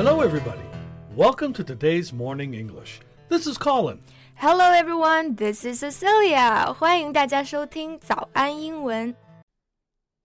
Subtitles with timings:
[0.00, 0.62] Hello, everybody.
[1.14, 3.00] Welcome to today's Morning English.
[3.28, 4.00] This is Colin.
[4.34, 6.72] Hello everyone, this is Cecilia.
[6.74, 9.14] 欢迎大家收听早安英文。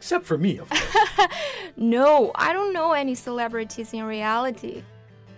[0.00, 1.28] Except for me, of course.
[1.76, 4.82] No, I don't know any celebrities in reality.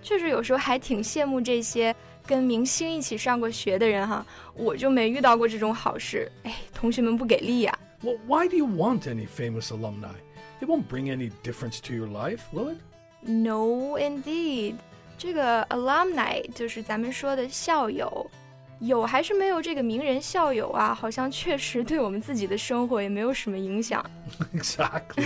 [0.02, 1.94] 确实有时候还挺羡慕这些
[2.26, 6.30] 跟明星一起上过学的人哈，我就没遇到过这种好事。
[6.44, 10.14] 哎，同学们不给力呀、 well, why do you want any famous alumni?
[10.60, 12.78] It won't bring any difference to your life, will it?
[13.22, 14.76] No, indeed.
[15.18, 18.30] 这个 alumni 就是咱们说的校友，
[18.79, 20.93] 有还是没有这个名人校友啊？
[20.93, 24.05] 好像确实对我们自己的生活也没有什么影响。
[24.53, 25.23] exactly.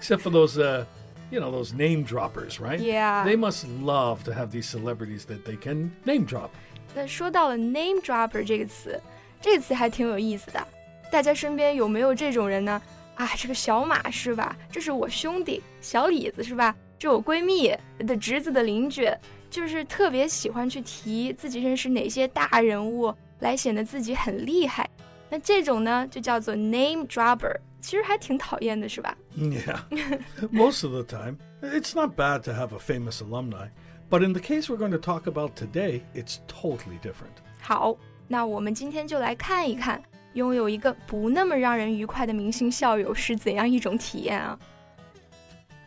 [0.00, 0.84] Except for those, uh,
[1.30, 2.80] you know, those name droppers, right?
[2.80, 3.24] Yeah.
[3.24, 6.50] They must love to have these celebrities that they can name drop.
[6.94, 9.00] 那说到了 name dropper 这个词，
[9.40, 10.66] 这个词还挺有意思的。
[11.10, 12.82] 大家身边有没有这种人呢？
[13.14, 14.56] 啊，这个小马是吧？
[14.70, 16.74] 这是我兄弟，小李子是吧？
[16.98, 17.72] 这我闺蜜
[18.06, 19.08] 的侄子的邻居，
[19.49, 24.89] 就是特别喜欢去提自己认识哪些大人物，来显得自己很厉害。
[25.29, 29.15] 那这种呢，就叫做 name dropper，其实还挺讨厌的，是吧？
[29.35, 29.79] Yeah.
[30.51, 33.69] Most of the time, it's not bad to have a famous alumni,
[34.09, 37.41] but in the case we're going to talk about today, it's totally different.
[37.61, 40.01] 好，那我们今天就来看一看，
[40.33, 44.57] 拥有一个不那么让人愉快的明星校友是怎样一种体验啊。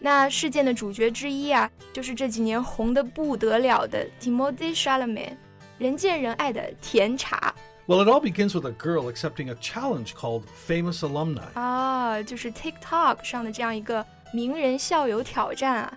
[0.03, 5.37] 那事件的主角之一啊，就是这几年红的不得了的 Timothée Chalamet，
[5.77, 7.53] 人见人爱的甜茶。
[7.85, 11.43] Well, it all begins with a girl accepting a challenge called Famous Alumni.
[11.53, 14.03] 啊，就是 TikTok 上的这样一个
[14.33, 15.93] 名人校友挑战啊。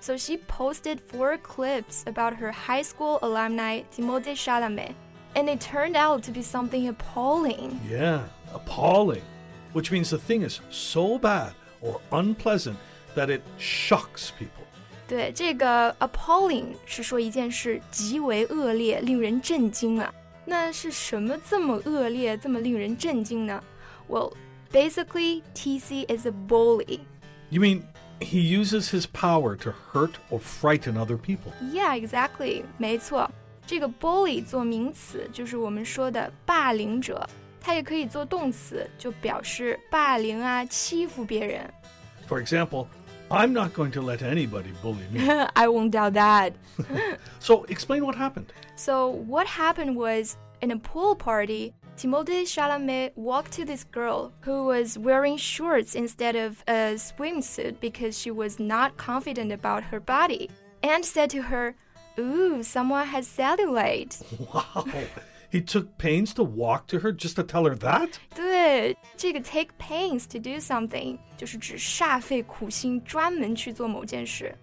[0.00, 4.92] So she posted four clips about her high school alumni Timothée Chalamet,
[5.34, 7.72] and it turned out to be something appalling.
[7.88, 8.20] Yeah,
[8.54, 9.22] appalling,
[9.72, 12.76] which means the thing is so bad or unpleasant
[13.15, 14.65] that it shocks people.
[15.07, 20.13] 对，这个 appalling 是说一件事极为恶劣，令人震惊啊。
[20.45, 23.63] 那是什么这么恶劣，这么令人震惊呢？
[24.07, 24.33] Well,
[24.71, 26.99] basically, TC is a bully.
[27.49, 27.83] You mean
[28.19, 31.51] he uses his power to hurt or frighten other people?
[31.71, 32.63] Yeah, exactly.
[32.77, 33.29] 没错，
[33.65, 37.27] 这个 bully 做名词就是我们说的霸凌者，
[37.61, 41.71] 它也可以做动词，就表示霸凌啊、欺负别人。
[42.27, 42.87] For example,
[43.30, 45.30] I'm not going to let anybody bully me.
[45.56, 46.54] I won't doubt that.
[47.38, 48.52] so explain what happened.
[48.74, 54.64] So what happened was in a pool party, Timothée Chalamet walked to this girl who
[54.64, 60.50] was wearing shorts instead of a swimsuit because she was not confident about her body,
[60.82, 61.76] and said to her,
[62.18, 64.22] "Ooh, someone has cellulite."
[64.54, 64.86] Wow.
[65.50, 68.18] He took pains to walk to her just to tell her that?
[68.59, 74.53] 对，这个 take pains to do something 就是指煞费苦心，专门去做某件事。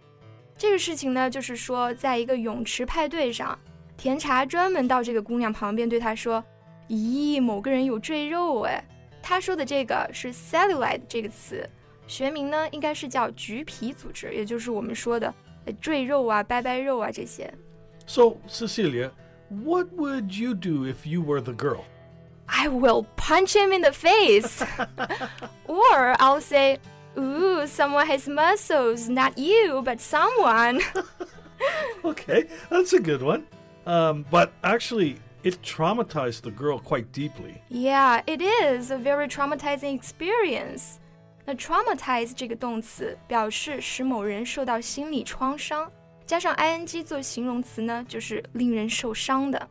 [0.59, 3.59] 这个事情呢，就是说，在一个泳池派对上，
[3.97, 8.85] 甜茶专门到这个姑娘旁边对她说：“咦，某个人有赘肉哎。”
[9.23, 11.67] 他说的这个是 cellulite 这个词，
[12.07, 15.33] 学名呢应该是叫橘皮组织，也就是我们说的
[15.65, 17.53] 呃赘肉啊、拜拜肉啊这些。
[18.07, 19.13] So, Cecilia,
[19.49, 21.85] what would you do if you were the girl?
[22.49, 24.63] I will punch him in the face.
[25.67, 26.79] or I'll say,
[27.19, 30.81] Ooh, someone has muscles, not you, but someone.
[32.05, 33.45] Okay, that's a good one.
[33.87, 37.63] Um, but actually, it traumatized the girl quite deeply.
[37.69, 40.99] yeah, it is a very traumatizing experience.
[41.45, 45.91] 那 traumatize 这个动词表示使某人受到心理创伤，
[46.25, 49.69] 加上 ing 做形容词呢，就是令人受伤的。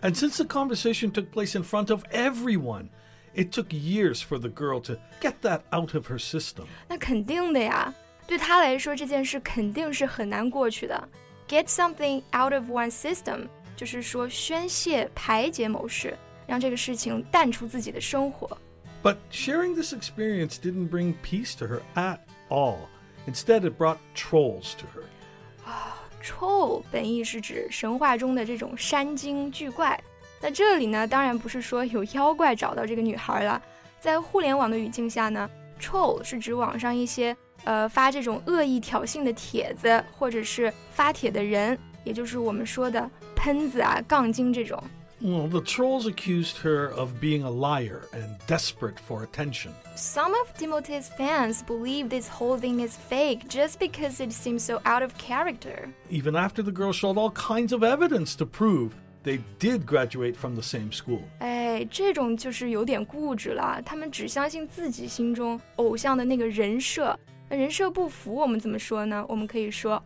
[0.00, 2.90] And since the conversation took place in front of everyone,
[3.34, 6.66] it took years for the girl to get that out of her system.
[6.88, 7.92] 那肯定的呀，
[8.26, 11.08] 对他来说这件事肯定是很难过去的。
[11.48, 16.16] Get something out of one's system，就是说宣泄、排解某事，
[16.46, 18.56] 让这个事情淡出自己的生活。
[19.02, 22.88] But sharing this experience didn't bring peace to her at all.
[23.26, 25.04] Instead, it brought trolls to her.
[26.23, 29.99] Troll 本意是指神话中的这种山精巨怪，
[30.41, 33.61] 那这里呢，当然不是说有妖怪找到这个女孩了。
[33.99, 35.49] 在互联网的语境下呢
[35.81, 44.81] ，troll 是指网上一些呃发这种恶意挑衅的帖子，或者是发帖的人，也就是我们说的喷子啊、杠精这种。
[45.21, 49.73] Well, the trolls accused her of being a liar and desperate for attention.
[49.95, 54.79] Some of Timothée's fans believe this whole thing is fake just because it seems so
[54.85, 55.89] out of character.
[56.09, 60.55] Even after the girl showed all kinds of evidence to prove they did graduate from
[60.55, 61.21] the same school.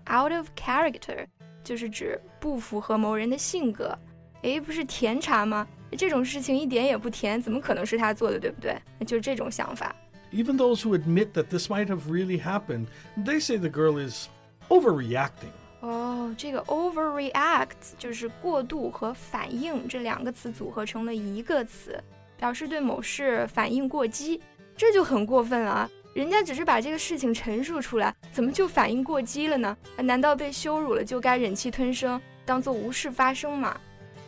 [0.08, 1.28] out of character，
[1.64, 3.96] 就是指不符合某人的性格。
[4.44, 5.68] 诶，不是甜茶吗？
[5.98, 8.76] 这种事情一点也不甜，怎么可能是他做的，对不对？
[9.00, 9.96] 那就是这种想法。
[10.32, 12.88] Even those who admit that this might have really happened,
[13.18, 14.28] they say the girl is
[14.70, 15.52] overreacting.
[15.82, 22.02] 哦，这个 overreact 就是过度和反应这两个词组合成了一个词，
[22.38, 24.42] 表示对某事反应过激，
[24.76, 25.90] 这就很过分了啊！
[26.16, 29.78] 人家只是把这个事情陈述出来，怎么就反应过激了呢？
[29.98, 33.80] 难道被羞辱了就该忍气吞声，当做无事发生吗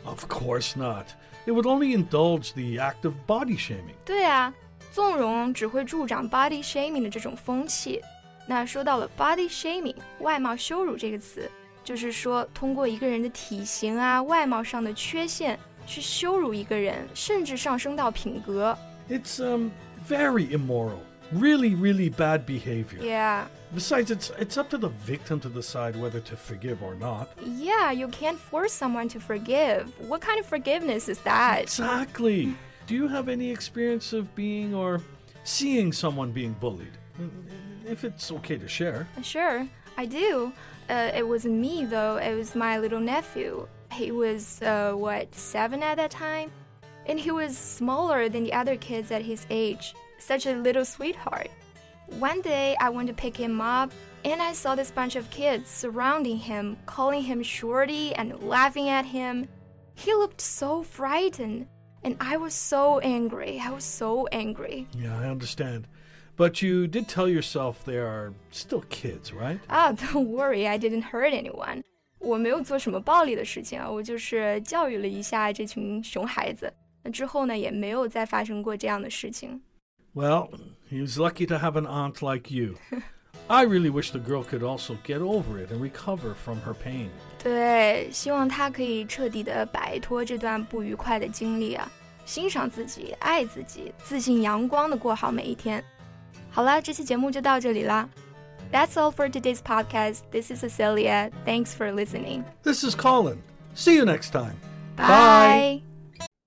[0.05, 1.07] ？Of course not.
[1.47, 3.97] It would only indulge the act of body shaming.
[4.05, 4.53] 对啊，
[4.93, 8.01] 纵容只会助长 body shaming 的这种风气。
[8.47, 11.51] 那说到了 body shaming 外貌羞辱这个词，
[11.85, 18.77] 就是说通过一个人的体型啊、外貌上的缺陷去羞辱一个人，甚至上升到品格。
[19.09, 19.71] It's um
[20.09, 21.01] very immoral.
[21.32, 23.02] Really, really bad behavior.
[23.02, 23.48] Yeah.
[23.74, 27.30] Besides, it's it's up to the victim to decide whether to forgive or not.
[27.44, 29.92] Yeah, you can't force someone to forgive.
[30.08, 31.64] What kind of forgiveness is that?
[31.64, 32.56] Exactly.
[32.88, 35.02] Do you have any experience of being or
[35.44, 36.98] seeing someone being bullied?
[37.88, 39.08] If it's okay to share.
[39.22, 39.68] Sure,
[39.98, 40.54] I do.
[40.90, 42.18] Uh, it wasn't me though.
[42.18, 43.68] It was my little nephew.
[43.92, 46.52] He was uh, what seven at that time,
[47.08, 51.51] and he was smaller than the other kids at his age such a little sweetheart.
[52.19, 53.93] One day I went to pick him up
[54.25, 59.05] and I saw this bunch of kids surrounding him, calling him shorty and laughing at
[59.05, 59.49] him.
[59.95, 61.67] He looked so frightened
[62.03, 63.61] and I was so angry.
[63.61, 64.87] I was so angry.
[64.99, 65.87] Yeah, I understand.
[66.37, 69.61] But you did tell yourself they are still kids, right?
[69.69, 71.83] Ah, don't worry, I didn't hurt anyone.
[72.19, 76.73] 我没有做什么暴力的事情啊，我就是教育了一下这群熊孩子。
[77.03, 79.61] 那之后呢，也没有再发生过这样的事情。
[80.15, 80.49] well,
[80.89, 82.77] he was lucky to have an aunt like you.
[83.49, 87.09] I really wish the girl could also get over it and recover from her pain.
[87.43, 91.91] 对，希望她可以彻底的摆脱这段不愉快的经历啊，
[92.25, 95.83] 欣赏自己，爱自己，自信阳光的过好每一天。
[96.51, 98.09] 好了，这期节目就到这里啦。
[98.73, 100.21] That's all for today's podcast.
[100.31, 101.33] This is Cecilia.
[101.45, 102.45] Thanks for listening.
[102.63, 103.39] This is Colin.
[103.75, 104.55] See you next time.
[104.97, 105.84] Bye.